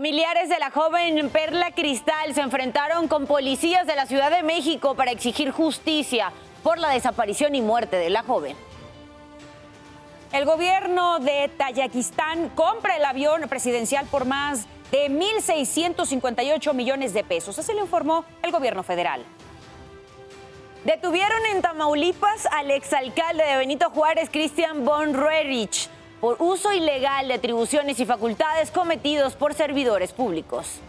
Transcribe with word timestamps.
Familiares 0.00 0.48
de 0.48 0.58
la 0.58 0.70
joven 0.70 1.28
Perla 1.28 1.72
Cristal 1.72 2.32
se 2.34 2.40
enfrentaron 2.40 3.06
con 3.06 3.26
policías 3.26 3.86
de 3.86 3.94
la 3.94 4.06
Ciudad 4.06 4.30
de 4.30 4.42
México 4.42 4.94
para 4.94 5.10
exigir 5.10 5.50
justicia 5.50 6.32
por 6.62 6.78
la 6.78 6.88
desaparición 6.88 7.54
y 7.54 7.60
muerte 7.60 7.96
de 7.96 8.08
la 8.08 8.22
joven. 8.22 8.56
El 10.32 10.46
gobierno 10.46 11.18
de 11.18 11.50
Tayikistán 11.54 12.48
compra 12.54 12.96
el 12.96 13.04
avión 13.04 13.42
presidencial 13.50 14.06
por 14.06 14.24
más 14.24 14.64
de 14.90 15.10
1.658 15.10 16.72
millones 16.72 17.12
de 17.12 17.22
pesos. 17.22 17.58
Así 17.58 17.74
lo 17.74 17.80
informó 17.80 18.24
el 18.42 18.52
gobierno 18.52 18.82
federal. 18.82 19.22
Detuvieron 20.86 21.44
en 21.52 21.60
Tamaulipas 21.60 22.46
al 22.46 22.70
exalcalde 22.70 23.44
de 23.44 23.58
Benito 23.58 23.90
Juárez, 23.90 24.30
Christian 24.30 24.82
von 24.82 25.12
Roerich, 25.12 25.90
por 26.20 26.36
uso 26.38 26.72
ilegal 26.72 27.28
de 27.28 27.34
atribuciones 27.34 27.98
y 27.98 28.06
facultades 28.06 28.70
cometidos 28.70 29.34
por 29.34 29.54
servidores 29.54 30.12
públicos. 30.12 30.80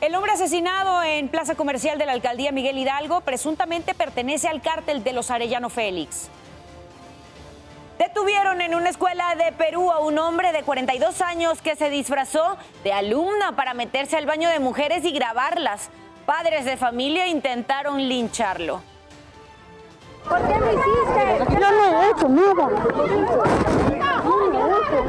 El 0.00 0.14
hombre 0.14 0.32
asesinado 0.32 1.02
en 1.02 1.28
Plaza 1.28 1.54
Comercial 1.54 1.98
de 1.98 2.06
la 2.06 2.12
Alcaldía 2.12 2.52
Miguel 2.52 2.78
Hidalgo 2.78 3.22
presuntamente 3.22 3.94
pertenece 3.94 4.48
al 4.48 4.60
cártel 4.60 5.02
de 5.02 5.12
los 5.12 5.30
Arellano 5.30 5.70
Félix. 5.70 6.28
Detuvieron 7.98 8.60
en 8.60 8.74
una 8.74 8.90
escuela 8.90 9.34
de 9.36 9.52
Perú 9.52 9.90
a 9.90 10.00
un 10.00 10.18
hombre 10.18 10.52
de 10.52 10.62
42 10.62 11.22
años 11.22 11.62
que 11.62 11.76
se 11.76 11.88
disfrazó 11.88 12.58
de 12.84 12.92
alumna 12.92 13.56
para 13.56 13.72
meterse 13.72 14.18
al 14.18 14.26
baño 14.26 14.50
de 14.50 14.60
mujeres 14.60 15.02
y 15.04 15.12
grabarlas. 15.12 15.88
Padres 16.26 16.66
de 16.66 16.76
familia 16.76 17.26
intentaron 17.26 18.06
lincharlo. 18.06 18.82
¿Por 20.28 20.38
qué 20.48 20.58
lo 20.58 20.72
hiciste? 20.72 21.24
Yo 21.60 21.70
no 21.70 22.02
he 22.02 22.10
hecho 22.10 22.28
nada. 22.28 22.68
No, 24.24 24.36
no 24.50 24.66
he 24.66 24.80
hecho 24.80 25.00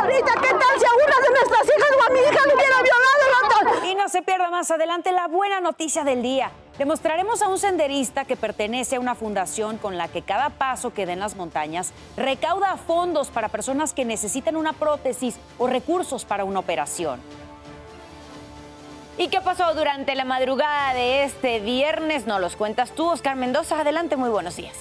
Ahorita, 0.00 0.32
¿qué 0.40 0.50
tal 0.50 0.74
si 0.78 0.84
a 0.84 0.94
una 0.94 1.16
de 1.20 1.30
nuestras 1.30 1.64
hijas 1.64 1.90
o 1.90 2.02
a 2.02 2.10
mi 2.12 2.20
hija 2.20 2.46
le 2.46 2.54
hubiera 2.54 2.82
violado? 2.82 3.04
Y 3.84 3.93
no 4.04 4.10
se 4.10 4.20
pierda 4.20 4.50
más 4.50 4.70
adelante 4.70 5.12
la 5.12 5.28
buena 5.28 5.62
noticia 5.62 6.04
del 6.04 6.20
día. 6.20 6.50
Demostraremos 6.76 7.40
a 7.40 7.48
un 7.48 7.58
senderista 7.58 8.26
que 8.26 8.36
pertenece 8.36 8.96
a 8.96 9.00
una 9.00 9.14
fundación 9.14 9.78
con 9.78 9.96
la 9.96 10.08
que 10.08 10.20
cada 10.20 10.50
paso 10.50 10.92
que 10.92 11.06
da 11.06 11.14
en 11.14 11.20
las 11.20 11.36
montañas 11.36 11.94
recauda 12.14 12.76
fondos 12.76 13.30
para 13.30 13.48
personas 13.48 13.94
que 13.94 14.04
necesitan 14.04 14.56
una 14.56 14.74
prótesis 14.74 15.38
o 15.56 15.68
recursos 15.68 16.26
para 16.26 16.44
una 16.44 16.58
operación. 16.58 17.18
¿Y 19.16 19.28
qué 19.28 19.40
pasó 19.40 19.72
durante 19.72 20.14
la 20.14 20.26
madrugada 20.26 20.92
de 20.92 21.24
este 21.24 21.60
viernes? 21.60 22.26
Nos 22.26 22.42
los 22.42 22.56
cuentas 22.56 22.90
tú, 22.90 23.08
Oscar 23.08 23.36
Mendoza. 23.36 23.80
Adelante, 23.80 24.16
muy 24.16 24.28
buenos 24.28 24.56
días. 24.56 24.76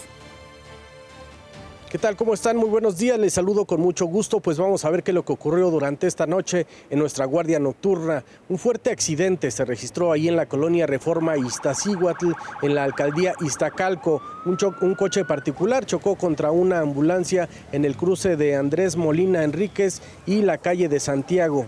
¿Qué 1.93 1.99
tal? 1.99 2.15
¿Cómo 2.15 2.33
están? 2.33 2.57
Muy 2.57 2.69
buenos 2.69 2.97
días. 2.97 3.19
Les 3.19 3.35
saludo 3.35 3.65
con 3.65 3.79
mucho 3.79 4.07
gusto. 4.07 4.39
Pues 4.39 4.57
vamos 4.57 4.83
a 4.83 4.89
ver 4.89 5.03
qué 5.03 5.11
es 5.11 5.15
lo 5.15 5.23
que 5.23 5.33
ocurrió 5.33 5.69
durante 5.69 6.07
esta 6.07 6.25
noche 6.25 6.65
en 6.89 6.97
nuestra 6.97 7.25
guardia 7.25 7.59
nocturna. 7.59 8.23
Un 8.49 8.57
fuerte 8.57 8.89
accidente 8.89 9.51
se 9.51 9.63
registró 9.63 10.11
ahí 10.11 10.27
en 10.27 10.35
la 10.35 10.47
colonia 10.47 10.87
Reforma 10.87 11.37
Iztaccíhuatl, 11.37 12.31
en 12.63 12.73
la 12.73 12.83
alcaldía 12.83 13.35
Iztacalco. 13.41 14.23
Un, 14.47 14.57
un 14.81 14.95
coche 14.95 15.23
particular 15.23 15.85
chocó 15.85 16.15
contra 16.15 16.49
una 16.49 16.79
ambulancia 16.79 17.47
en 17.71 17.85
el 17.85 17.95
cruce 17.95 18.37
de 18.37 18.55
Andrés 18.55 18.97
Molina 18.97 19.43
Enríquez 19.43 20.01
y 20.25 20.41
la 20.41 20.57
calle 20.57 20.89
de 20.89 20.99
Santiago. 20.99 21.67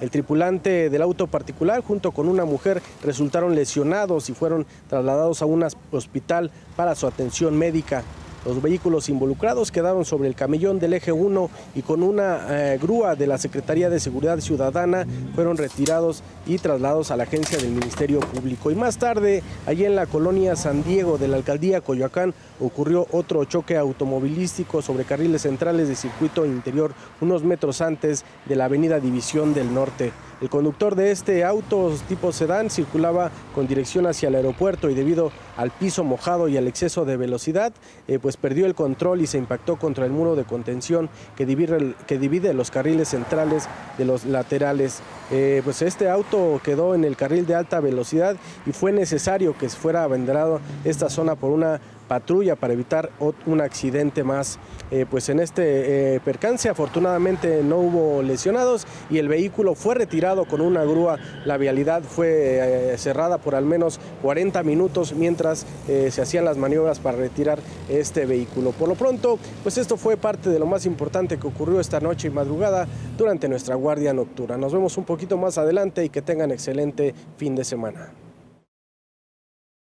El 0.00 0.10
tripulante 0.10 0.88
del 0.88 1.02
auto 1.02 1.26
particular 1.26 1.82
junto 1.82 2.12
con 2.12 2.30
una 2.30 2.46
mujer 2.46 2.80
resultaron 3.04 3.54
lesionados 3.54 4.30
y 4.30 4.32
fueron 4.32 4.64
trasladados 4.88 5.42
a 5.42 5.44
un 5.44 5.66
hospital 5.92 6.50
para 6.76 6.94
su 6.94 7.06
atención 7.06 7.58
médica. 7.58 8.04
Los 8.46 8.62
vehículos 8.62 9.08
involucrados 9.08 9.72
quedaron 9.72 10.04
sobre 10.04 10.28
el 10.28 10.36
camellón 10.36 10.78
del 10.78 10.92
eje 10.92 11.10
1 11.10 11.50
y 11.74 11.82
con 11.82 12.04
una 12.04 12.46
eh, 12.48 12.78
grúa 12.80 13.16
de 13.16 13.26
la 13.26 13.38
Secretaría 13.38 13.90
de 13.90 13.98
Seguridad 13.98 14.38
Ciudadana 14.38 15.04
fueron 15.34 15.56
retirados 15.56 16.22
y 16.46 16.58
trasladados 16.58 17.10
a 17.10 17.16
la 17.16 17.24
agencia 17.24 17.58
del 17.58 17.72
Ministerio 17.72 18.20
Público. 18.20 18.70
Y 18.70 18.76
más 18.76 18.98
tarde, 18.98 19.42
allí 19.66 19.84
en 19.84 19.96
la 19.96 20.06
colonia 20.06 20.54
San 20.54 20.84
Diego 20.84 21.18
de 21.18 21.26
la 21.26 21.38
alcaldía 21.38 21.80
Coyoacán, 21.80 22.34
ocurrió 22.60 23.08
otro 23.10 23.44
choque 23.46 23.76
automovilístico 23.76 24.80
sobre 24.80 25.04
carriles 25.04 25.42
centrales 25.42 25.88
de 25.88 25.96
circuito 25.96 26.46
interior 26.46 26.94
unos 27.20 27.42
metros 27.42 27.80
antes 27.80 28.24
de 28.44 28.54
la 28.54 28.66
avenida 28.66 29.00
División 29.00 29.54
del 29.54 29.74
Norte. 29.74 30.12
El 30.38 30.50
conductor 30.50 30.96
de 30.96 31.12
este 31.12 31.44
auto 31.44 31.94
tipo 32.08 32.30
sedán 32.30 32.68
circulaba 32.68 33.30
con 33.54 33.66
dirección 33.66 34.06
hacia 34.06 34.28
el 34.28 34.34
aeropuerto 34.34 34.90
y 34.90 34.94
debido 34.94 35.32
al 35.56 35.70
piso 35.70 36.04
mojado 36.04 36.48
y 36.48 36.58
al 36.58 36.68
exceso 36.68 37.06
de 37.06 37.16
velocidad, 37.16 37.72
eh, 38.06 38.18
pues 38.20 38.36
perdió 38.36 38.66
el 38.66 38.74
control 38.74 39.22
y 39.22 39.26
se 39.26 39.38
impactó 39.38 39.76
contra 39.76 40.04
el 40.04 40.12
muro 40.12 40.36
de 40.36 40.44
contención 40.44 41.08
que 41.36 41.46
divide, 41.46 41.94
que 42.06 42.18
divide 42.18 42.52
los 42.52 42.70
carriles 42.70 43.08
centrales 43.08 43.66
de 43.96 44.04
los 44.04 44.26
laterales. 44.26 45.00
Eh, 45.30 45.62
pues 45.64 45.80
este 45.80 46.10
auto 46.10 46.60
quedó 46.62 46.94
en 46.94 47.04
el 47.04 47.16
carril 47.16 47.46
de 47.46 47.54
alta 47.54 47.80
velocidad 47.80 48.36
y 48.66 48.72
fue 48.72 48.92
necesario 48.92 49.56
que 49.56 49.70
fuera 49.70 50.04
abanderado 50.04 50.60
esta 50.84 51.08
zona 51.08 51.34
por 51.34 51.50
una 51.50 51.80
patrulla 52.06 52.56
para 52.56 52.72
evitar 52.72 53.10
un 53.46 53.60
accidente 53.60 54.24
más. 54.24 54.58
Eh, 54.90 55.04
pues 55.10 55.28
en 55.28 55.40
este 55.40 56.14
eh, 56.14 56.20
percance 56.20 56.68
afortunadamente 56.68 57.62
no 57.64 57.78
hubo 57.78 58.22
lesionados 58.22 58.86
y 59.10 59.18
el 59.18 59.26
vehículo 59.26 59.74
fue 59.74 59.94
retirado 59.94 60.44
con 60.44 60.60
una 60.60 60.84
grúa. 60.84 61.18
La 61.44 61.56
vialidad 61.56 62.02
fue 62.02 62.92
eh, 62.92 62.98
cerrada 62.98 63.38
por 63.38 63.54
al 63.54 63.64
menos 63.64 63.98
40 64.22 64.62
minutos 64.62 65.14
mientras 65.14 65.66
se 65.86 66.22
hacían 66.22 66.44
las 66.44 66.56
maniobras 66.56 66.98
para 66.98 67.16
retirar 67.16 67.58
este 67.88 68.26
vehículo. 68.26 68.72
Por 68.72 68.88
lo 68.88 68.94
pronto, 68.94 69.38
pues 69.62 69.78
esto 69.78 69.96
fue 69.96 70.16
parte 70.16 70.50
de 70.50 70.58
lo 70.58 70.66
más 70.66 70.86
importante 70.86 71.38
que 71.38 71.46
ocurrió 71.46 71.80
esta 71.80 72.00
noche 72.00 72.28
y 72.28 72.30
madrugada 72.30 72.86
durante 73.16 73.48
nuestra 73.48 73.74
guardia 73.74 74.12
nocturna. 74.12 74.56
Nos 74.56 74.72
vemos 74.72 74.96
un 74.96 75.04
poquito 75.04 75.36
más 75.36 75.58
adelante 75.58 76.04
y 76.04 76.08
que 76.08 76.22
tengan 76.22 76.50
excelente 76.50 77.14
fin 77.36 77.54
de 77.54 77.64
semana. 77.64 78.25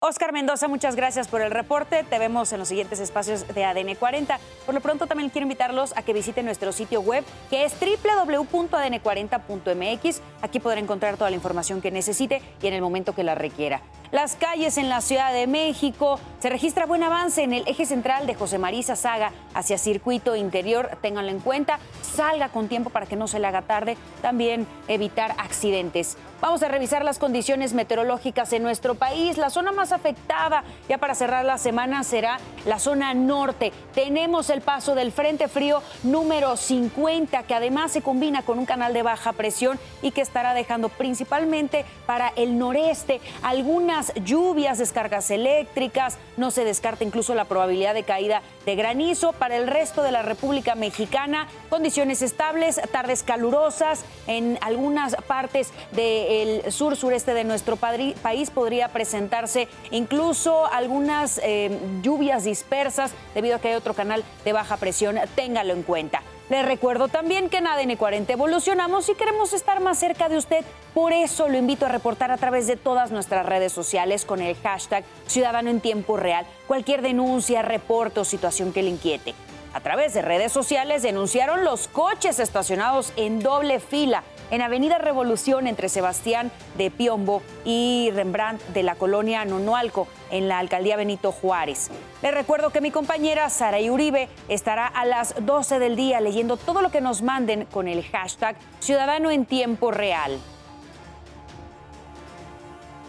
Oscar 0.02 0.32
Mendoza, 0.32 0.66
muchas 0.66 0.96
gracias 0.96 1.28
por 1.28 1.42
el 1.42 1.50
reporte. 1.50 2.04
Te 2.04 2.18
vemos 2.18 2.50
en 2.54 2.58
los 2.58 2.68
siguientes 2.68 3.00
espacios 3.00 3.46
de 3.46 3.66
ADN 3.66 3.96
40. 3.96 4.40
Por 4.64 4.74
lo 4.74 4.80
pronto 4.80 5.06
también 5.06 5.28
quiero 5.28 5.44
invitarlos 5.44 5.94
a 5.94 6.00
que 6.00 6.14
visiten 6.14 6.46
nuestro 6.46 6.72
sitio 6.72 7.02
web 7.02 7.22
que 7.50 7.66
es 7.66 7.74
www.adn40.mx. 7.78 10.20
Aquí 10.40 10.58
podrá 10.58 10.80
encontrar 10.80 11.18
toda 11.18 11.28
la 11.28 11.36
información 11.36 11.82
que 11.82 11.90
necesite 11.90 12.40
y 12.62 12.66
en 12.66 12.72
el 12.72 12.80
momento 12.80 13.14
que 13.14 13.24
la 13.24 13.34
requiera. 13.34 13.82
Las 14.10 14.36
calles 14.36 14.78
en 14.78 14.88
la 14.88 15.02
Ciudad 15.02 15.34
de 15.34 15.46
México. 15.46 16.18
Se 16.38 16.48
registra 16.48 16.86
buen 16.86 17.02
avance 17.02 17.42
en 17.42 17.52
el 17.52 17.68
eje 17.68 17.84
central 17.84 18.26
de 18.26 18.34
José 18.34 18.56
Marisa 18.56 18.96
Saga 18.96 19.32
hacia 19.52 19.76
circuito 19.76 20.34
interior. 20.34 20.96
Ténganlo 21.02 21.30
en 21.30 21.40
cuenta. 21.40 21.78
Salga 22.00 22.48
con 22.48 22.68
tiempo 22.68 22.88
para 22.88 23.04
que 23.04 23.16
no 23.16 23.28
se 23.28 23.38
le 23.38 23.46
haga 23.46 23.60
tarde. 23.62 23.98
También 24.22 24.66
evitar 24.88 25.34
accidentes. 25.36 26.16
Vamos 26.40 26.62
a 26.62 26.68
revisar 26.68 27.04
las 27.04 27.18
condiciones 27.18 27.74
meteorológicas 27.74 28.54
en 28.54 28.62
nuestro 28.62 28.94
país. 28.94 29.36
La 29.36 29.50
zona 29.50 29.72
más 29.72 29.92
afectada 29.92 30.64
ya 30.88 30.96
para 30.96 31.14
cerrar 31.14 31.44
la 31.44 31.58
semana 31.58 32.02
será 32.02 32.38
la 32.64 32.78
zona 32.78 33.12
norte. 33.12 33.72
Tenemos 33.94 34.48
el 34.48 34.62
paso 34.62 34.94
del 34.94 35.12
Frente 35.12 35.48
Frío 35.48 35.82
número 36.02 36.56
50 36.56 37.42
que 37.42 37.54
además 37.54 37.92
se 37.92 38.00
combina 38.00 38.40
con 38.40 38.58
un 38.58 38.64
canal 38.64 38.94
de 38.94 39.02
baja 39.02 39.34
presión 39.34 39.78
y 40.00 40.12
que 40.12 40.22
estará 40.22 40.54
dejando 40.54 40.88
principalmente 40.88 41.84
para 42.06 42.28
el 42.28 42.58
noreste 42.58 43.20
algunas 43.42 44.14
lluvias, 44.24 44.78
descargas 44.78 45.30
eléctricas. 45.30 46.16
No 46.38 46.50
se 46.50 46.64
descarta 46.64 47.04
incluso 47.04 47.34
la 47.34 47.44
probabilidad 47.44 47.92
de 47.92 48.04
caída 48.04 48.40
de 48.64 48.76
granizo. 48.76 49.34
Para 49.34 49.56
el 49.56 49.66
resto 49.66 50.02
de 50.02 50.12
la 50.12 50.22
República 50.22 50.74
Mexicana, 50.74 51.48
condiciones 51.68 52.22
estables, 52.22 52.80
tardes 52.92 53.22
calurosas 53.22 54.06
en 54.26 54.58
algunas 54.62 55.16
partes 55.26 55.70
de 55.92 56.29
el 56.30 56.70
sur 56.70 56.94
sureste 56.94 57.34
de 57.34 57.42
nuestro 57.42 57.76
país 57.76 58.50
podría 58.50 58.88
presentarse 58.88 59.66
incluso 59.90 60.64
algunas 60.66 61.40
eh, 61.42 61.76
lluvias 62.02 62.44
dispersas 62.44 63.10
debido 63.34 63.56
a 63.56 63.58
que 63.58 63.68
hay 63.68 63.74
otro 63.74 63.94
canal 63.94 64.22
de 64.44 64.52
baja 64.52 64.76
presión. 64.76 65.18
Téngalo 65.34 65.72
en 65.72 65.82
cuenta. 65.82 66.22
Les 66.48 66.64
recuerdo 66.64 67.08
también 67.08 67.48
que 67.48 67.58
en 67.58 67.66
ADN 67.66 67.96
40 67.96 68.32
evolucionamos 68.32 69.08
y 69.08 69.14
queremos 69.14 69.52
estar 69.52 69.80
más 69.80 69.98
cerca 69.98 70.28
de 70.28 70.36
usted. 70.36 70.64
Por 70.94 71.12
eso 71.12 71.48
lo 71.48 71.58
invito 71.58 71.86
a 71.86 71.88
reportar 71.88 72.30
a 72.30 72.36
través 72.36 72.68
de 72.68 72.76
todas 72.76 73.10
nuestras 73.10 73.44
redes 73.44 73.72
sociales 73.72 74.24
con 74.24 74.40
el 74.40 74.56
hashtag 74.56 75.04
Ciudadano 75.26 75.68
en 75.68 75.80
Tiempo 75.80 76.16
Real 76.16 76.46
cualquier 76.68 77.02
denuncia, 77.02 77.62
reporte 77.62 78.20
o 78.20 78.24
situación 78.24 78.72
que 78.72 78.82
le 78.84 78.90
inquiete. 78.90 79.34
A 79.72 79.80
través 79.80 80.14
de 80.14 80.22
redes 80.22 80.52
sociales 80.52 81.02
denunciaron 81.02 81.64
los 81.64 81.88
coches 81.88 82.38
estacionados 82.38 83.12
en 83.16 83.40
doble 83.40 83.78
fila 83.78 84.22
en 84.50 84.62
Avenida 84.62 84.98
Revolución 84.98 85.66
entre 85.66 85.88
Sebastián 85.88 86.50
de 86.76 86.90
Piombo 86.90 87.42
y 87.64 88.10
Rembrandt 88.14 88.62
de 88.68 88.82
la 88.82 88.94
colonia 88.94 89.44
Nonualco, 89.44 90.08
en 90.30 90.48
la 90.48 90.58
alcaldía 90.58 90.96
Benito 90.96 91.32
Juárez. 91.32 91.90
Les 92.22 92.34
recuerdo 92.34 92.70
que 92.70 92.80
mi 92.80 92.90
compañera 92.90 93.48
Sara 93.50 93.78
Uribe 93.78 94.28
estará 94.48 94.86
a 94.86 95.04
las 95.04 95.34
12 95.44 95.78
del 95.78 95.96
día 95.96 96.20
leyendo 96.20 96.56
todo 96.56 96.82
lo 96.82 96.90
que 96.90 97.00
nos 97.00 97.22
manden 97.22 97.66
con 97.66 97.88
el 97.88 98.04
hashtag 98.04 98.56
Ciudadano 98.80 99.30
en 99.30 99.46
Tiempo 99.46 99.90
Real. 99.90 100.38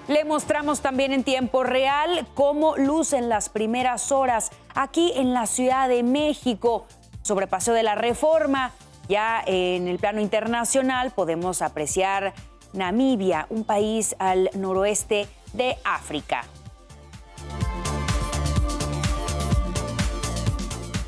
Le 0.08 0.26
mostramos 0.26 0.82
también 0.82 1.14
en 1.14 1.24
tiempo 1.24 1.64
real 1.64 2.28
cómo 2.34 2.76
lucen 2.76 3.30
las 3.30 3.50
primeras 3.50 4.12
horas 4.12 4.52
aquí 4.76 5.14
en 5.16 5.34
la 5.34 5.46
Ciudad 5.46 5.88
de 5.88 6.04
México. 6.04 6.86
Sobre 7.22 7.48
Paseo 7.48 7.74
de 7.76 7.84
la 7.84 7.96
Reforma, 7.96 8.74
ya 9.12 9.44
en 9.46 9.90
el 9.90 10.00
plano 10.00 10.22
internacional 10.22 11.12
podemos 11.12 11.62
apreciar 11.62 12.34
Namibia, 12.72 13.46
un 13.50 13.66
país 13.66 14.16
al 14.20 14.50
noroeste 14.56 15.28
de 15.52 15.76
África. 15.84 16.46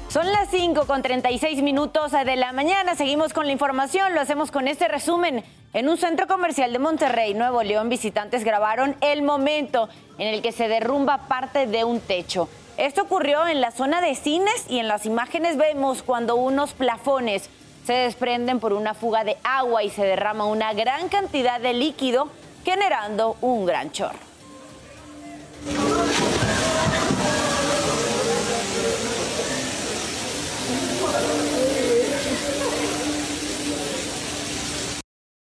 Son 0.09 0.31
las 0.31 0.49
5 0.49 0.85
con 0.85 1.01
36 1.01 1.63
minutos 1.63 2.11
de 2.11 2.35
la 2.35 2.51
mañana. 2.51 2.93
Seguimos 2.93 3.33
con 3.33 3.47
la 3.47 3.53
información. 3.53 4.13
Lo 4.13 4.21
hacemos 4.21 4.51
con 4.51 4.67
este 4.67 4.87
resumen. 4.87 5.43
En 5.73 5.89
un 5.89 5.97
centro 5.97 6.27
comercial 6.27 6.71
de 6.71 6.77
Monterrey, 6.77 7.33
Nuevo 7.33 7.63
León, 7.63 7.89
visitantes 7.89 8.43
grabaron 8.43 8.95
el 9.01 9.23
momento 9.23 9.89
en 10.19 10.27
el 10.27 10.43
que 10.43 10.51
se 10.51 10.67
derrumba 10.67 11.29
parte 11.29 11.65
de 11.65 11.83
un 11.83 11.99
techo. 11.99 12.47
Esto 12.77 13.03
ocurrió 13.03 13.47
en 13.47 13.61
la 13.61 13.71
zona 13.71 14.01
de 14.01 14.13
cines 14.13 14.65
y 14.69 14.79
en 14.79 14.87
las 14.87 15.05
imágenes 15.05 15.57
vemos 15.57 16.03
cuando 16.03 16.35
unos 16.35 16.73
plafones 16.73 17.49
se 17.85 17.93
desprenden 17.93 18.59
por 18.59 18.73
una 18.73 18.93
fuga 18.93 19.23
de 19.23 19.37
agua 19.43 19.83
y 19.83 19.89
se 19.89 20.03
derrama 20.03 20.45
una 20.45 20.73
gran 20.73 21.09
cantidad 21.09 21.59
de 21.59 21.73
líquido 21.73 22.29
generando 22.63 23.37
un 23.41 23.65
gran 23.65 23.91
chorro. 23.91 24.19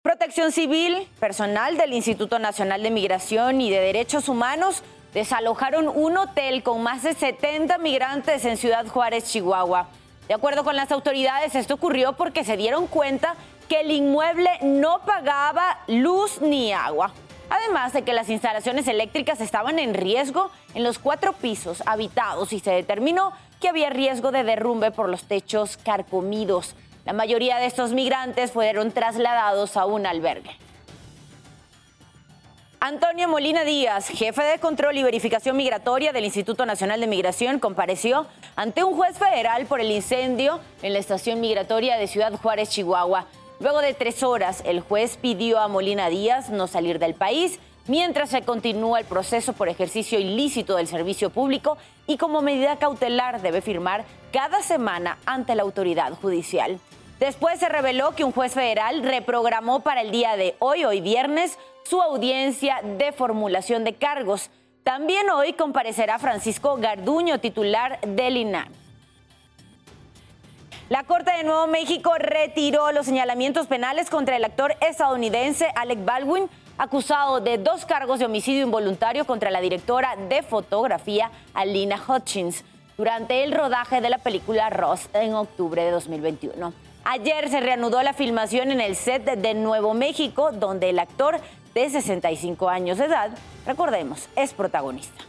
Protección 0.02 0.52
Civil, 0.52 1.08
personal 1.20 1.76
del 1.76 1.92
Instituto 1.92 2.38
Nacional 2.38 2.82
de 2.82 2.90
Migración 2.90 3.60
y 3.60 3.70
de 3.70 3.80
Derechos 3.80 4.28
Humanos 4.28 4.82
desalojaron 5.14 5.88
un 5.88 6.16
hotel 6.16 6.62
con 6.62 6.82
más 6.82 7.02
de 7.02 7.14
70 7.14 7.78
migrantes 7.78 8.44
en 8.44 8.56
Ciudad 8.56 8.86
Juárez, 8.86 9.30
Chihuahua. 9.30 9.88
De 10.32 10.36
acuerdo 10.36 10.64
con 10.64 10.76
las 10.76 10.90
autoridades, 10.90 11.54
esto 11.54 11.74
ocurrió 11.74 12.14
porque 12.14 12.42
se 12.42 12.56
dieron 12.56 12.86
cuenta 12.86 13.34
que 13.68 13.82
el 13.82 13.90
inmueble 13.90 14.48
no 14.62 15.00
pagaba 15.04 15.80
luz 15.88 16.40
ni 16.40 16.72
agua. 16.72 17.12
Además 17.50 17.92
de 17.92 18.00
que 18.00 18.14
las 18.14 18.30
instalaciones 18.30 18.88
eléctricas 18.88 19.42
estaban 19.42 19.78
en 19.78 19.92
riesgo 19.92 20.50
en 20.72 20.84
los 20.84 20.98
cuatro 20.98 21.34
pisos 21.34 21.82
habitados 21.84 22.54
y 22.54 22.60
se 22.60 22.70
determinó 22.70 23.34
que 23.60 23.68
había 23.68 23.90
riesgo 23.90 24.32
de 24.32 24.42
derrumbe 24.42 24.90
por 24.90 25.10
los 25.10 25.24
techos 25.24 25.76
carcomidos. 25.76 26.76
La 27.04 27.12
mayoría 27.12 27.58
de 27.58 27.66
estos 27.66 27.92
migrantes 27.92 28.52
fueron 28.52 28.90
trasladados 28.90 29.76
a 29.76 29.84
un 29.84 30.06
albergue. 30.06 30.61
Antonio 32.84 33.28
Molina 33.28 33.62
Díaz, 33.62 34.08
jefe 34.08 34.42
de 34.42 34.58
control 34.58 34.98
y 34.98 35.04
verificación 35.04 35.56
migratoria 35.56 36.12
del 36.12 36.24
Instituto 36.24 36.66
Nacional 36.66 37.00
de 37.00 37.06
Migración, 37.06 37.60
compareció 37.60 38.26
ante 38.56 38.82
un 38.82 38.96
juez 38.96 39.16
federal 39.16 39.66
por 39.66 39.80
el 39.80 39.92
incendio 39.92 40.58
en 40.82 40.92
la 40.92 40.98
estación 40.98 41.40
migratoria 41.40 41.96
de 41.96 42.08
Ciudad 42.08 42.32
Juárez, 42.32 42.70
Chihuahua. 42.70 43.26
Luego 43.60 43.82
de 43.82 43.94
tres 43.94 44.24
horas, 44.24 44.64
el 44.66 44.80
juez 44.80 45.16
pidió 45.16 45.60
a 45.60 45.68
Molina 45.68 46.08
Díaz 46.08 46.50
no 46.50 46.66
salir 46.66 46.98
del 46.98 47.14
país 47.14 47.60
mientras 47.86 48.30
se 48.30 48.42
continúa 48.42 48.98
el 48.98 49.04
proceso 49.04 49.52
por 49.52 49.68
ejercicio 49.68 50.18
ilícito 50.18 50.74
del 50.74 50.88
servicio 50.88 51.30
público 51.30 51.78
y 52.08 52.16
como 52.16 52.42
medida 52.42 52.80
cautelar 52.80 53.42
debe 53.42 53.60
firmar 53.60 54.04
cada 54.32 54.60
semana 54.60 55.18
ante 55.24 55.54
la 55.54 55.62
autoridad 55.62 56.14
judicial. 56.14 56.80
Después 57.22 57.60
se 57.60 57.68
reveló 57.68 58.16
que 58.16 58.24
un 58.24 58.32
juez 58.32 58.52
federal 58.52 59.04
reprogramó 59.04 59.78
para 59.78 60.00
el 60.00 60.10
día 60.10 60.36
de 60.36 60.56
hoy, 60.58 60.84
hoy 60.84 61.00
viernes, 61.00 61.56
su 61.84 62.02
audiencia 62.02 62.80
de 62.82 63.12
formulación 63.12 63.84
de 63.84 63.94
cargos. 63.94 64.50
También 64.82 65.30
hoy 65.30 65.52
comparecerá 65.52 66.18
Francisco 66.18 66.78
Garduño, 66.78 67.38
titular 67.38 68.00
del 68.00 68.38
INAM. 68.38 68.66
La 70.88 71.04
Corte 71.04 71.30
de 71.30 71.44
Nuevo 71.44 71.68
México 71.68 72.12
retiró 72.18 72.90
los 72.90 73.06
señalamientos 73.06 73.68
penales 73.68 74.10
contra 74.10 74.34
el 74.34 74.44
actor 74.44 74.74
estadounidense 74.80 75.68
Alec 75.76 76.04
Baldwin, 76.04 76.50
acusado 76.76 77.40
de 77.40 77.56
dos 77.56 77.84
cargos 77.84 78.18
de 78.18 78.24
homicidio 78.24 78.64
involuntario 78.64 79.26
contra 79.26 79.52
la 79.52 79.60
directora 79.60 80.16
de 80.28 80.42
fotografía 80.42 81.30
Alina 81.54 82.02
Hutchins 82.04 82.64
durante 82.98 83.44
el 83.44 83.52
rodaje 83.52 84.00
de 84.00 84.10
la 84.10 84.18
película 84.18 84.70
Ross 84.70 85.08
en 85.12 85.34
octubre 85.34 85.84
de 85.84 85.92
2021. 85.92 86.91
Ayer 87.04 87.48
se 87.48 87.60
reanudó 87.60 88.02
la 88.02 88.12
filmación 88.12 88.70
en 88.70 88.80
el 88.80 88.94
set 88.94 89.24
de 89.24 89.54
Nuevo 89.54 89.92
México, 89.92 90.52
donde 90.52 90.90
el 90.90 91.00
actor 91.00 91.40
de 91.74 91.90
65 91.90 92.68
años 92.68 92.98
de 92.98 93.06
edad, 93.06 93.30
recordemos, 93.66 94.28
es 94.36 94.52
protagonista. 94.52 95.24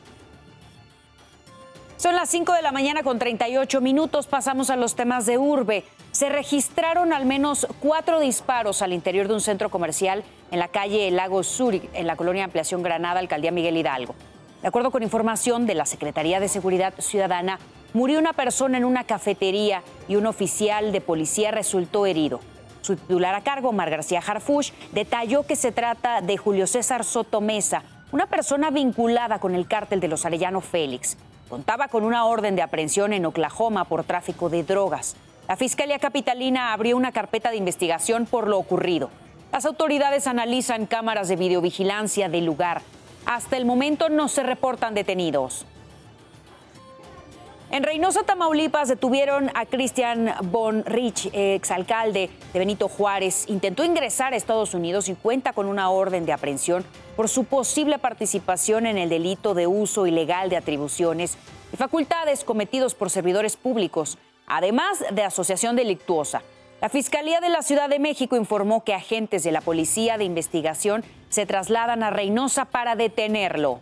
Son 1.98 2.16
las 2.16 2.30
5 2.30 2.54
de 2.54 2.62
la 2.62 2.72
mañana 2.72 3.02
con 3.02 3.18
38 3.18 3.80
minutos. 3.80 4.28
Pasamos 4.28 4.70
a 4.70 4.76
los 4.76 4.94
temas 4.94 5.26
de 5.26 5.38
urbe. 5.38 5.86
Se 6.12 6.30
registraron 6.30 7.14
al 7.14 7.26
menos 7.26 7.66
cuatro 7.80 8.20
disparos 8.20 8.82
al 8.82 8.94
interior 8.94 9.28
de 9.28 9.36
un 9.36 9.42
centro 9.42 9.70
comercial 9.70 10.24
en 10.52 10.60
la 10.60 10.68
calle 10.68 11.10
Lago 11.12 11.44
Sur, 11.44 11.74
en 11.74 12.06
la 12.06 12.16
colonia 12.18 12.44
Ampliación 12.44 12.84
Granada, 12.84 13.20
alcaldía 13.20 13.52
Miguel 13.52 13.78
Hidalgo. 13.78 14.16
De 14.62 14.68
acuerdo 14.68 14.92
con 14.92 15.02
información 15.02 15.66
de 15.66 15.76
la 15.76 15.86
Secretaría 15.86 16.40
de 16.40 16.50
Seguridad 16.50 16.94
Ciudadana, 17.00 17.58
Murió 17.94 18.18
una 18.18 18.34
persona 18.34 18.78
en 18.78 18.86
una 18.86 19.04
cafetería 19.04 19.84
y 20.08 20.16
un 20.16 20.26
oficial 20.26 20.92
de 20.92 21.00
policía 21.00 21.52
resultó 21.52 22.08
herido. 22.08 22.40
Su 22.82 22.96
titular 22.96 23.36
a 23.36 23.42
cargo, 23.42 23.72
Mar 23.72 23.92
García 23.92 24.20
Harfush, 24.26 24.72
detalló 24.94 25.46
que 25.46 25.56
se 25.56 25.72
trata 25.72 26.22
de 26.22 26.36
Julio 26.38 26.66
César 26.66 27.04
Soto 27.04 27.40
Mesa, 27.40 27.84
una 28.12 28.26
persona 28.26 28.72
vinculada 28.72 29.38
con 29.38 29.54
el 29.54 29.68
cártel 29.68 30.00
de 30.00 30.08
los 30.08 30.26
Arellano 30.26 30.60
Félix. 30.60 31.18
Contaba 31.50 31.88
con 31.88 32.04
una 32.04 32.26
orden 32.26 32.56
de 32.56 32.64
aprehensión 32.64 33.14
en 33.14 33.28
Oklahoma 33.28 33.86
por 33.86 34.04
tráfico 34.04 34.50
de 34.50 34.64
drogas. 34.64 35.16
La 35.48 35.56
Fiscalía 35.56 36.00
Capitalina 36.00 36.74
abrió 36.74 36.98
una 36.98 37.12
carpeta 37.12 37.52
de 37.52 37.58
investigación 37.58 38.26
por 38.26 38.48
lo 38.48 38.58
ocurrido. 38.58 39.12
Las 39.52 39.66
autoridades 39.66 40.26
analizan 40.26 40.88
cámaras 40.88 41.28
de 41.28 41.36
videovigilancia 41.36 42.28
del 42.28 42.46
lugar. 42.46 42.82
Hasta 43.28 43.56
el 43.56 43.66
momento 43.66 44.10
no 44.10 44.30
se 44.30 44.42
reportan 44.42 44.96
detenidos. 44.96 45.68
En 47.74 47.82
Reynosa, 47.82 48.22
Tamaulipas, 48.22 48.88
detuvieron 48.88 49.50
a 49.56 49.66
Cristian 49.66 50.32
Von 50.44 50.86
Rich, 50.86 51.32
exalcalde 51.34 52.30
de 52.54 52.60
Benito 52.60 52.88
Juárez. 52.88 53.46
Intentó 53.50 53.84
ingresar 53.84 54.32
a 54.32 54.36
Estados 54.36 54.76
Unidos 54.76 55.10
y 55.10 55.16
cuenta 55.16 55.54
con 55.54 55.66
una 55.66 55.90
orden 55.90 56.28
de 56.28 56.34
aprehensión 56.34 56.86
por 57.16 57.30
su 57.30 57.46
posible 57.46 57.98
participación 57.98 58.86
en 58.86 59.00
el 59.00 59.10
delito 59.10 59.56
de 59.56 59.66
uso 59.66 60.06
ilegal 60.06 60.52
de 60.52 60.58
atribuciones 60.58 61.36
y 61.74 61.78
facultades 61.78 62.44
cometidos 62.44 62.94
por 62.94 63.10
servidores 63.10 63.58
públicos, 63.58 64.20
además 64.46 65.04
de 65.12 65.24
asociación 65.24 65.76
delictuosa. 65.76 66.44
La 66.80 66.90
Fiscalía 66.90 67.42
de 67.42 67.50
la 67.50 67.64
Ciudad 67.64 67.90
de 67.90 67.98
México 67.98 68.36
informó 68.36 68.84
que 68.84 68.94
agentes 68.94 69.44
de 69.44 69.52
la 69.52 69.62
Policía 69.62 70.20
de 70.20 70.26
Investigación 70.26 71.04
se 71.30 71.48
trasladan 71.48 72.04
a 72.04 72.12
Reynosa 72.12 72.66
para 72.66 72.96
detenerlo. 72.96 73.80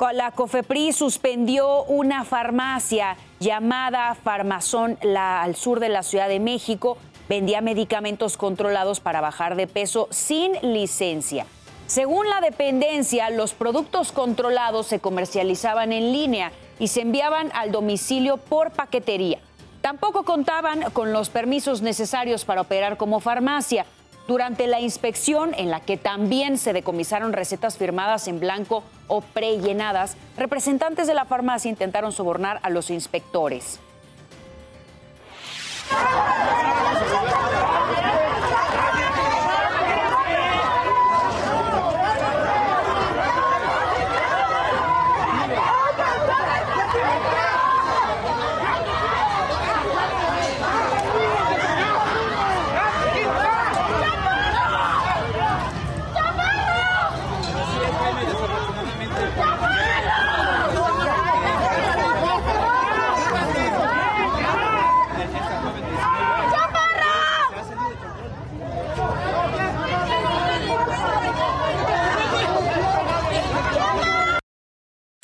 La 0.00 0.30
COFEPRI 0.30 0.92
suspendió 0.92 1.82
una 1.82 2.24
farmacia 2.24 3.16
llamada 3.40 4.14
Farmazón 4.14 4.96
al 5.16 5.56
sur 5.56 5.80
de 5.80 5.88
la 5.88 6.04
Ciudad 6.04 6.28
de 6.28 6.38
México. 6.38 6.96
Vendía 7.28 7.60
medicamentos 7.60 8.36
controlados 8.36 9.00
para 9.00 9.20
bajar 9.20 9.56
de 9.56 9.66
peso 9.66 10.06
sin 10.10 10.52
licencia. 10.62 11.46
Según 11.86 12.28
la 12.28 12.40
dependencia, 12.40 13.28
los 13.28 13.54
productos 13.54 14.12
controlados 14.12 14.86
se 14.86 15.00
comercializaban 15.00 15.92
en 15.92 16.12
línea 16.12 16.52
y 16.78 16.88
se 16.88 17.00
enviaban 17.02 17.50
al 17.52 17.72
domicilio 17.72 18.36
por 18.36 18.70
paquetería. 18.70 19.40
Tampoco 19.80 20.22
contaban 20.24 20.90
con 20.92 21.12
los 21.12 21.28
permisos 21.28 21.82
necesarios 21.82 22.44
para 22.44 22.62
operar 22.62 22.96
como 22.96 23.20
farmacia. 23.20 23.84
Durante 24.28 24.66
la 24.66 24.78
inspección, 24.78 25.54
en 25.54 25.70
la 25.70 25.80
que 25.80 25.96
también 25.96 26.58
se 26.58 26.74
decomisaron 26.74 27.32
recetas 27.32 27.78
firmadas 27.78 28.28
en 28.28 28.40
blanco 28.40 28.84
o 29.06 29.22
prellenadas, 29.22 30.18
representantes 30.36 31.06
de 31.06 31.14
la 31.14 31.24
farmacia 31.24 31.70
intentaron 31.70 32.12
sobornar 32.12 32.60
a 32.62 32.68
los 32.68 32.90
inspectores. 32.90 33.80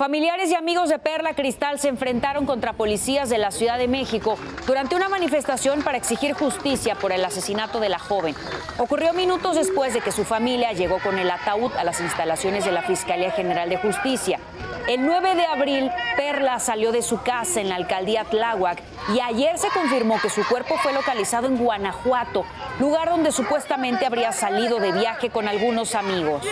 Familiares 0.05 0.51
y 0.51 0.55
amigos 0.55 0.91
de 0.91 0.99
Perla 0.99 1.33
Cristal 1.33 1.79
se 1.79 1.89
enfrentaron 1.89 2.45
contra 2.45 2.75
policías 2.75 3.31
de 3.31 3.39
la 3.39 3.51
Ciudad 3.51 3.79
de 3.79 3.89
México 3.89 4.37
durante 4.67 4.95
una 4.95 5.09
manifestación 5.09 5.83
para 5.83 5.97
exigir 5.97 6.35
justicia 6.35 6.95
por 6.95 7.11
el 7.11 7.25
asesinato 7.25 7.81
de 7.81 7.89
la 7.89 7.99
joven. 7.99 8.35
Ocurrió 8.77 9.15
minutos 9.15 9.57
después 9.57 9.95
de 9.95 10.03
que 10.03 10.13
su 10.13 10.25
familia 10.25 10.73
llegó 10.73 10.99
con 10.99 11.19
el 11.19 11.31
ataúd 11.31 11.73
a 11.73 11.85
las 11.85 12.03
instalaciones 12.03 12.67
de 12.67 12.73
la 12.73 12.83
Fiscalía 12.83 13.31
General 13.31 13.67
de 13.71 13.79
Justicia. 13.79 14.41
El 14.89 15.07
9 15.07 15.37
de 15.37 15.47
abril, 15.47 15.91
Perla 16.19 16.59
salió 16.61 16.93
de 16.93 17.01
su 17.01 17.23
casa 17.23 17.63
en 17.63 17.71
la 17.71 17.77
alcaldía 17.77 18.25
Tláhuac 18.25 18.83
y 19.15 19.21
ayer 19.21 19.57
se 19.57 19.69
confirmó 19.69 20.21
que 20.21 20.29
su 20.29 20.47
cuerpo 20.47 20.77
fue 20.83 20.93
localizado 20.93 21.47
en 21.47 21.57
Guanajuato, 21.57 22.45
lugar 22.79 23.09
donde 23.09 23.33
supuestamente 23.33 24.05
habría 24.05 24.33
salido 24.33 24.81
de 24.81 24.93
viaje 24.93 25.31
con 25.31 25.49
algunos 25.49 25.95
amigos. 25.95 26.47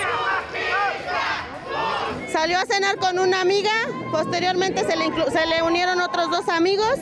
Salió 2.32 2.58
a 2.58 2.64
cenar 2.64 2.96
con 2.96 3.18
una 3.18 3.42
amiga, 3.42 3.70
posteriormente 4.10 4.84
se 4.84 4.96
le, 4.96 5.62
unieron 5.62 6.00
otros 6.00 6.30
dos 6.30 6.48
amigos 6.48 6.96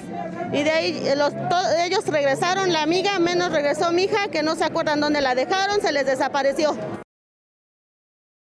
y 0.53 0.65
de 0.65 0.71
ahí 0.73 1.03
eh, 1.07 1.15
ellos 1.85 2.05
regresaron, 2.09 2.73
la 2.73 2.83
amiga 2.83 3.17
menos 3.21 3.53
regresó 3.53 3.93
mi 3.93 4.05
hija, 4.05 4.27
que 4.29 4.43
no 4.43 4.57
se 4.57 4.65
acuerdan 4.65 5.01
dónde 5.01 5.21
la 5.21 5.37
dejaron, 5.37 5.81
se 5.81 5.93
les 5.93 6.05
desapareció. 6.05 6.77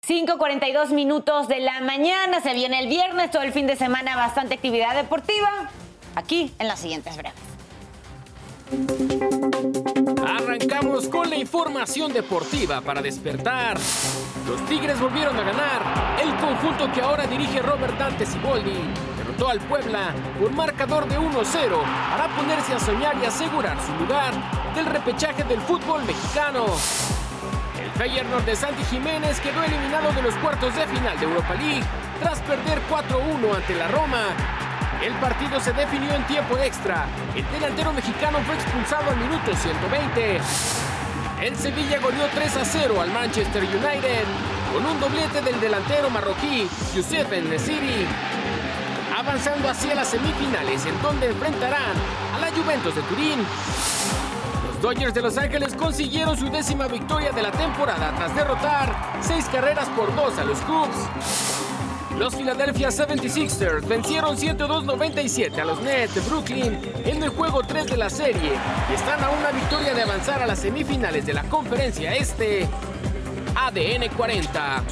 5.42 0.07 0.89
minutos 0.89 1.47
de 1.47 1.59
la 1.59 1.81
mañana, 1.81 2.41
se 2.41 2.55
viene 2.55 2.79
el 2.79 2.87
viernes, 2.87 3.29
todo 3.29 3.43
el 3.43 3.53
fin 3.53 3.67
de 3.67 3.75
semana 3.75 4.15
bastante 4.15 4.55
actividad 4.55 4.95
deportiva, 4.95 5.69
aquí 6.15 6.51
en 6.57 6.67
las 6.67 6.79
siguientes 6.79 7.15
breves. 7.15 7.41
Con 11.09 11.29
la 11.29 11.35
información 11.35 12.13
deportiva 12.13 12.81
para 12.81 13.01
despertar. 13.01 13.77
Los 14.47 14.65
Tigres 14.67 14.99
volvieron 14.99 15.35
a 15.37 15.43
ganar. 15.43 16.19
El 16.21 16.35
conjunto 16.35 16.91
que 16.91 17.01
ahora 17.01 17.25
dirige 17.25 17.61
Robert 17.61 17.97
Dante 17.97 18.25
Siboldi 18.25 18.77
derrotó 19.17 19.49
al 19.49 19.59
Puebla 19.61 20.13
por 20.39 20.51
marcador 20.51 21.07
de 21.07 21.17
1-0 21.17 21.81
para 22.11 22.35
ponerse 22.35 22.73
a 22.73 22.79
soñar 22.79 23.15
y 23.21 23.25
asegurar 23.25 23.77
su 23.85 23.93
lugar 24.03 24.33
del 24.75 24.85
repechaje 24.85 25.43
del 25.43 25.61
fútbol 25.61 26.03
mexicano. 26.03 26.65
El 27.81 27.91
Feyenoord 27.91 28.45
de 28.45 28.55
Santi 28.55 28.83
Jiménez 28.83 29.39
quedó 29.39 29.63
eliminado 29.63 30.11
de 30.11 30.21
los 30.21 30.35
cuartos 30.35 30.75
de 30.75 30.85
final 30.87 31.17
de 31.19 31.25
Europa 31.25 31.55
League 31.55 31.85
tras 32.21 32.39
perder 32.41 32.79
4-1 32.89 33.55
ante 33.55 33.75
la 33.75 33.87
Roma 33.87 34.27
el 35.01 35.13
partido 35.13 35.59
se 35.59 35.73
definió 35.73 36.13
en 36.13 36.23
tiempo 36.27 36.57
extra. 36.59 37.07
El 37.35 37.43
delantero 37.51 37.91
mexicano 37.91 38.37
fue 38.45 38.53
expulsado 38.53 39.09
al 39.09 39.17
minuto 39.17 39.55
120. 39.55 40.90
El 41.41 41.57
Sevilla 41.57 41.97
goleó 41.99 42.27
3 42.35 42.57
a 42.57 42.65
0 42.65 43.01
al 43.01 43.11
Manchester 43.11 43.63
United 43.63 44.25
con 44.71 44.85
un 44.85 44.99
doblete 44.99 45.41
del 45.41 45.59
delantero 45.59 46.07
marroquí 46.11 46.69
Youssef 46.93 47.31
Nesiri. 47.31 48.05
Avanzando 49.17 49.67
hacia 49.67 49.95
las 49.95 50.09
semifinales 50.09 50.85
en 50.85 51.01
donde 51.01 51.31
enfrentarán 51.31 51.95
a 52.35 52.39
la 52.39 52.51
Juventus 52.51 52.93
de 52.93 53.01
Turín. 53.01 53.39
Los 54.67 54.81
Dodgers 54.83 55.15
de 55.15 55.21
Los 55.23 55.37
Ángeles 55.39 55.73
consiguieron 55.73 56.37
su 56.37 56.47
décima 56.47 56.87
victoria 56.87 57.31
de 57.31 57.41
la 57.41 57.51
temporada 57.51 58.13
tras 58.15 58.35
derrotar 58.35 58.95
seis 59.21 59.45
carreras 59.51 59.89
por 59.89 60.15
dos 60.15 60.37
a 60.37 60.43
los 60.43 60.59
Cubs. 60.59 61.50
Los 62.17 62.35
Philadelphia 62.35 62.89
76ers 62.89 63.87
vencieron 63.87 64.37
102-97 64.37 65.59
a 65.59 65.65
los 65.65 65.81
Nets 65.81 66.15
de 66.15 66.21
Brooklyn 66.21 66.79
en 67.05 67.23
el 67.23 67.29
juego 67.29 67.61
3 67.63 67.87
de 67.87 67.97
la 67.97 68.09
serie 68.09 68.53
y 68.89 68.93
están 68.93 69.23
a 69.23 69.29
una 69.29 69.51
victoria 69.51 69.93
de 69.93 70.03
avanzar 70.03 70.41
a 70.41 70.47
las 70.47 70.59
semifinales 70.59 71.25
de 71.25 71.33
la 71.33 71.43
conferencia 71.43 72.15
este. 72.15 72.67
ADN 73.55 74.09
40. 74.15 74.83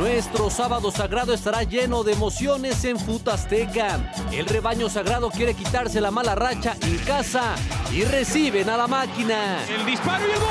Nuestro 0.00 0.48
sábado 0.48 0.90
sagrado 0.90 1.34
estará 1.34 1.62
lleno 1.62 2.02
de 2.02 2.12
emociones 2.12 2.84
en 2.84 2.98
Futasteca. 2.98 4.12
El 4.32 4.46
rebaño 4.46 4.88
sagrado 4.88 5.30
quiere 5.30 5.52
quitarse 5.52 6.00
la 6.00 6.10
mala 6.10 6.34
racha 6.34 6.74
en 6.80 6.96
casa 6.98 7.54
y 7.92 8.04
reciben 8.04 8.70
a 8.70 8.78
la 8.78 8.86
máquina. 8.86 9.62
El 9.68 9.84
disparo 9.84 10.26
y 10.26 10.30
el 10.30 10.38
gol. 10.38 10.48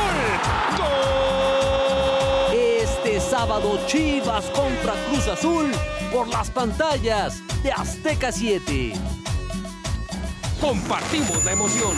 ¡Gol! 0.78 1.19
Sábado 3.40 3.80
Chivas 3.88 4.50
contra 4.50 4.94
Cruz 5.08 5.26
Azul 5.30 5.72
por 6.12 6.28
las 6.28 6.52
pantallas 6.52 7.42
de 7.64 7.72
Azteca 7.72 8.34
7. 8.34 8.92
Compartimos 10.60 11.46
la 11.46 11.54
emoción. 11.54 11.94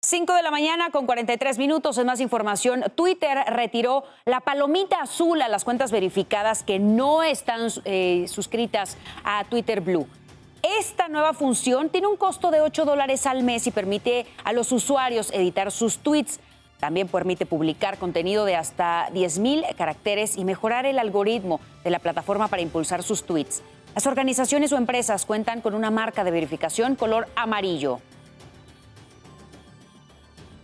5 0.00 0.32
de 0.32 0.42
la 0.42 0.50
mañana 0.50 0.88
con 0.90 1.04
43 1.04 1.58
minutos. 1.58 1.98
En 1.98 2.06
más 2.06 2.18
información, 2.20 2.82
Twitter 2.94 3.36
retiró 3.46 4.04
la 4.24 4.40
palomita 4.40 5.02
azul 5.02 5.42
a 5.42 5.48
las 5.48 5.62
cuentas 5.62 5.92
verificadas 5.92 6.62
que 6.62 6.78
no 6.78 7.22
están 7.22 7.68
eh, 7.84 8.24
suscritas 8.26 8.96
a 9.22 9.44
Twitter 9.44 9.82
Blue. 9.82 10.08
Esta 10.80 11.08
nueva 11.08 11.34
función 11.34 11.90
tiene 11.90 12.06
un 12.06 12.16
costo 12.16 12.50
de 12.50 12.62
8 12.62 12.86
dólares 12.86 13.26
al 13.26 13.42
mes 13.42 13.66
y 13.66 13.70
permite 13.70 14.26
a 14.44 14.52
los 14.52 14.72
usuarios 14.72 15.30
editar 15.32 15.70
sus 15.70 15.98
tweets. 15.98 16.40
También 16.78 17.08
permite 17.08 17.46
publicar 17.46 17.98
contenido 17.98 18.44
de 18.44 18.56
hasta 18.56 19.08
10.000 19.10 19.74
caracteres 19.76 20.36
y 20.36 20.44
mejorar 20.44 20.86
el 20.86 20.98
algoritmo 20.98 21.60
de 21.84 21.90
la 21.90 21.98
plataforma 21.98 22.48
para 22.48 22.62
impulsar 22.62 23.02
sus 23.02 23.24
tweets. 23.24 23.62
Las 23.94 24.06
organizaciones 24.06 24.72
o 24.72 24.76
empresas 24.76 25.24
cuentan 25.24 25.62
con 25.62 25.74
una 25.74 25.90
marca 25.90 26.22
de 26.22 26.30
verificación 26.30 26.96
color 26.96 27.28
amarillo. 27.34 28.00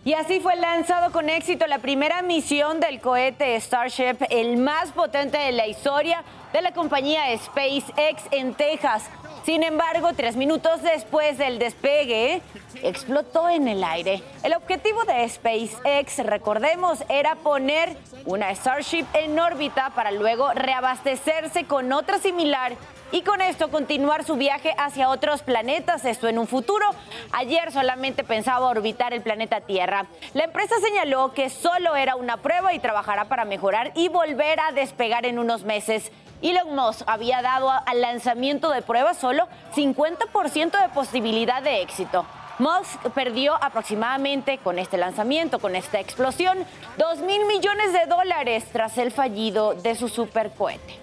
Y 0.05 0.13
así 0.13 0.41
fue 0.41 0.55
lanzado 0.57 1.13
con 1.13 1.29
éxito 1.29 1.65
la 1.65 1.79
primera 1.79 2.21
misión 2.21 2.81
del 2.81 2.99
cohete 2.99 3.59
Starship, 3.59 4.17
el 4.29 4.57
más 4.57 4.91
potente 4.91 5.37
de 5.37 5.53
la 5.53 5.65
historia 5.65 6.23
de 6.51 6.61
la 6.61 6.73
compañía 6.73 7.35
SpaceX 7.37 8.23
en 8.31 8.53
Texas. 8.53 9.09
Sin 9.43 9.61
embargo, 9.63 10.13
tres 10.15 10.37
minutos 10.37 10.81
después 10.81 11.37
del 11.37 11.59
despegue, 11.59 12.41
explotó 12.81 13.49
en 13.49 13.67
el 13.67 13.83
aire. 13.83 14.23
El 14.41 14.53
objetivo 14.53 15.03
de 15.03 15.27
SpaceX, 15.27 16.19
recordemos, 16.25 17.03
era 17.09 17.35
poner 17.35 17.97
una 18.25 18.55
Starship 18.55 19.05
en 19.13 19.37
órbita 19.37 19.89
para 19.89 20.11
luego 20.11 20.53
reabastecerse 20.53 21.65
con 21.65 21.91
otra 21.91 22.19
similar 22.19 22.77
y 23.13 23.21
con 23.21 23.41
esto 23.41 23.69
continuar 23.69 24.25
su 24.25 24.35
viaje 24.35 24.73
hacia 24.75 25.09
otros 25.09 25.43
planetas, 25.43 26.03
esto 26.03 26.27
en 26.27 26.39
un 26.39 26.47
futuro. 26.47 26.83
Ayer 27.31 27.71
solamente 27.71 28.23
pensaba 28.23 28.67
orbitar 28.67 29.13
el 29.13 29.21
planeta 29.21 29.61
Tierra. 29.61 30.07
La 30.33 30.45
empresa 30.45 30.75
señaló 30.81 31.31
que 31.31 31.51
solo 31.51 31.95
era 31.95 32.15
una 32.15 32.37
prueba 32.37 32.73
y 32.73 32.79
trabajará 32.79 33.25
para 33.25 33.45
mejorar 33.45 33.91
y 33.93 34.09
volver 34.09 34.59
a 34.59 34.71
despegar 34.71 35.27
en 35.27 35.37
unos 35.37 35.63
meses. 35.63 36.11
Elon 36.41 36.75
Musk 36.75 37.03
había 37.05 37.43
dado 37.43 37.69
al 37.69 38.01
lanzamiento 38.01 38.71
de 38.71 38.81
pruebas 38.81 39.17
solo 39.17 39.47
50% 39.75 40.81
de 40.81 40.89
posibilidad 40.89 41.61
de 41.61 41.83
éxito. 41.83 42.25
Musk 42.57 42.99
perdió 43.13 43.53
aproximadamente 43.63 44.57
con 44.57 44.79
este 44.79 44.97
lanzamiento, 44.97 45.59
con 45.59 45.75
esta 45.75 45.99
explosión, 45.99 46.65
2 46.97 47.19
mil 47.19 47.45
millones 47.45 47.93
de 47.93 48.07
dólares 48.07 48.65
tras 48.73 48.97
el 48.97 49.11
fallido 49.11 49.75
de 49.75 49.93
su 49.93 50.09
supercohete. 50.09 50.99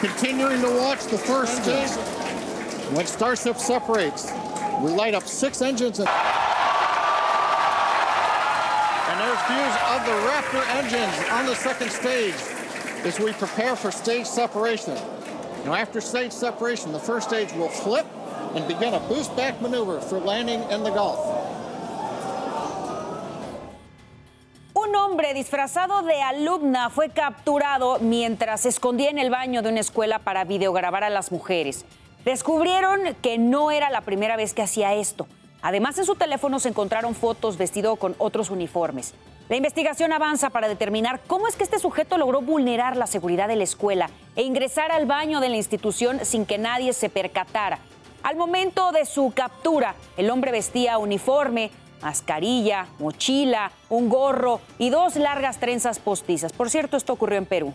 Continuing 0.00 0.62
to 0.62 0.70
watch 0.78 1.04
the 1.04 1.18
first 1.18 1.62
stage. 1.62 1.90
When 2.96 3.06
Starship 3.06 3.58
separates, 3.58 4.32
we 4.80 4.92
light 4.92 5.12
up 5.12 5.24
six 5.24 5.60
engines. 5.60 5.98
And, 5.98 6.08
and 9.08 9.20
there's 9.20 9.42
views 9.46 9.76
of 9.90 10.06
the 10.06 10.16
Raptor 10.26 10.64
engines 10.76 11.30
on 11.30 11.44
the 11.44 11.54
second 11.54 11.90
stage 11.90 12.32
as 13.04 13.20
we 13.20 13.34
prepare 13.34 13.76
for 13.76 13.90
stage 13.90 14.24
separation. 14.24 14.94
Now, 15.66 15.74
after 15.74 16.00
stage 16.00 16.32
separation, 16.32 16.92
the 16.92 16.98
first 16.98 17.28
stage 17.28 17.52
will 17.52 17.68
flip 17.68 18.06
and 18.54 18.66
begin 18.66 18.94
a 18.94 19.00
boost 19.00 19.36
back 19.36 19.60
maneuver 19.60 20.00
for 20.00 20.18
landing 20.18 20.62
in 20.70 20.82
the 20.82 20.90
Gulf. 20.90 21.18
Disfrazado 25.34 26.02
de 26.02 26.20
alumna 26.22 26.90
fue 26.90 27.10
capturado 27.10 27.98
mientras 28.00 28.62
se 28.62 28.68
escondía 28.68 29.10
en 29.10 29.18
el 29.18 29.30
baño 29.30 29.62
de 29.62 29.68
una 29.68 29.80
escuela 29.80 30.18
para 30.18 30.44
videograbar 30.44 31.04
a 31.04 31.10
las 31.10 31.32
mujeres. 31.32 31.84
Descubrieron 32.24 33.00
que 33.22 33.38
no 33.38 33.70
era 33.70 33.90
la 33.90 34.02
primera 34.02 34.36
vez 34.36 34.54
que 34.54 34.62
hacía 34.62 34.94
esto. 34.94 35.26
Además, 35.62 35.98
en 35.98 36.04
su 36.04 36.14
teléfono 36.14 36.58
se 36.58 36.68
encontraron 36.68 37.14
fotos 37.14 37.56
vestido 37.56 37.96
con 37.96 38.14
otros 38.18 38.50
uniformes. 38.50 39.14
La 39.48 39.56
investigación 39.56 40.12
avanza 40.12 40.50
para 40.50 40.68
determinar 40.68 41.20
cómo 41.26 41.48
es 41.48 41.56
que 41.56 41.64
este 41.64 41.78
sujeto 41.78 42.16
logró 42.18 42.40
vulnerar 42.40 42.96
la 42.96 43.06
seguridad 43.06 43.48
de 43.48 43.56
la 43.56 43.64
escuela 43.64 44.10
e 44.36 44.42
ingresar 44.42 44.92
al 44.92 45.06
baño 45.06 45.40
de 45.40 45.48
la 45.48 45.56
institución 45.56 46.24
sin 46.24 46.46
que 46.46 46.56
nadie 46.56 46.92
se 46.92 47.10
percatara. 47.10 47.78
Al 48.22 48.36
momento 48.36 48.92
de 48.92 49.06
su 49.06 49.32
captura, 49.34 49.94
el 50.16 50.30
hombre 50.30 50.52
vestía 50.52 50.98
uniforme, 50.98 51.70
mascarilla, 52.02 52.86
mochila, 52.98 53.70
un 53.88 54.08
gorro 54.08 54.60
y 54.78 54.90
dos 54.90 55.16
largas 55.16 55.58
trenzas 55.58 55.98
postizas. 55.98 56.52
Por 56.52 56.70
cierto, 56.70 56.96
esto 56.96 57.12
ocurrió 57.12 57.38
en 57.38 57.46
Perú. 57.46 57.74